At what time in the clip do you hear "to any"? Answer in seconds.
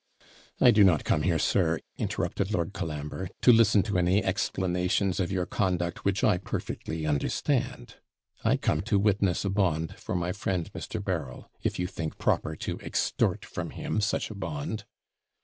3.83-4.23